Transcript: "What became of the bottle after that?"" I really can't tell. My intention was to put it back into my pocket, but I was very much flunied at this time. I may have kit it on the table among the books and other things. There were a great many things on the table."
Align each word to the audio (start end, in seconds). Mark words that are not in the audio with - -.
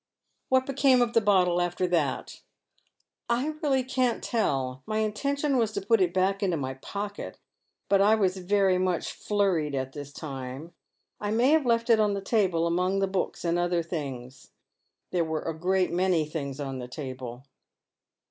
"What 0.49 0.65
became 0.65 0.99
of 1.03 1.13
the 1.13 1.21
bottle 1.21 1.61
after 1.61 1.85
that?"" 1.89 2.41
I 3.29 3.49
really 3.61 3.83
can't 3.83 4.23
tell. 4.23 4.81
My 4.87 4.97
intention 4.97 5.57
was 5.57 5.71
to 5.73 5.81
put 5.85 6.01
it 6.01 6.11
back 6.11 6.41
into 6.41 6.57
my 6.57 6.73
pocket, 6.73 7.37
but 7.87 8.01
I 8.01 8.15
was 8.15 8.37
very 8.37 8.79
much 8.79 9.13
flunied 9.13 9.75
at 9.75 9.91
this 9.91 10.11
time. 10.11 10.73
I 11.19 11.29
may 11.29 11.49
have 11.51 11.65
kit 11.65 11.87
it 11.87 11.99
on 11.99 12.15
the 12.15 12.21
table 12.21 12.65
among 12.65 12.97
the 12.97 13.05
books 13.07 13.45
and 13.45 13.59
other 13.59 13.83
things. 13.83 14.49
There 15.11 15.23
were 15.23 15.43
a 15.43 15.53
great 15.53 15.91
many 15.91 16.25
things 16.25 16.59
on 16.59 16.79
the 16.79 16.87
table." 16.87 17.45